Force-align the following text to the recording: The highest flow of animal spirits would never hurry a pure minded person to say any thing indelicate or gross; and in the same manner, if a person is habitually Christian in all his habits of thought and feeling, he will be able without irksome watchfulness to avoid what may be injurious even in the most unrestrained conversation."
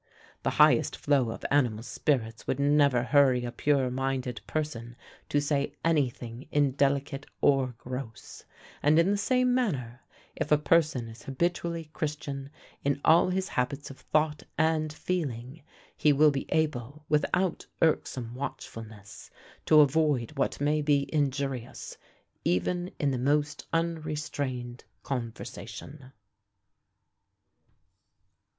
The 0.41 0.49
highest 0.57 0.95
flow 0.95 1.29
of 1.29 1.45
animal 1.51 1.83
spirits 1.83 2.47
would 2.47 2.59
never 2.59 3.03
hurry 3.03 3.45
a 3.45 3.51
pure 3.51 3.91
minded 3.91 4.41
person 4.47 4.95
to 5.29 5.39
say 5.39 5.73
any 5.85 6.09
thing 6.09 6.47
indelicate 6.51 7.27
or 7.39 7.75
gross; 7.77 8.43
and 8.81 8.97
in 8.97 9.11
the 9.11 9.15
same 9.17 9.53
manner, 9.53 10.01
if 10.35 10.51
a 10.51 10.57
person 10.57 11.07
is 11.07 11.21
habitually 11.21 11.91
Christian 11.93 12.49
in 12.83 12.99
all 13.05 13.29
his 13.29 13.49
habits 13.49 13.91
of 13.91 13.99
thought 13.99 14.41
and 14.57 14.91
feeling, 14.91 15.61
he 15.95 16.11
will 16.11 16.31
be 16.31 16.47
able 16.49 17.05
without 17.07 17.67
irksome 17.79 18.33
watchfulness 18.33 19.29
to 19.67 19.81
avoid 19.81 20.33
what 20.35 20.59
may 20.59 20.81
be 20.81 21.07
injurious 21.13 21.95
even 22.43 22.89
in 22.99 23.11
the 23.11 23.19
most 23.19 23.67
unrestrained 23.71 24.83
conversation." 25.03 26.11